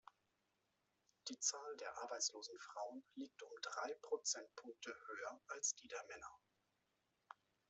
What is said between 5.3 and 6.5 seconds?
als die der Männer.